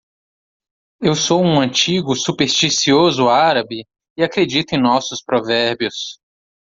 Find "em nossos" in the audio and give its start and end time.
4.73-5.21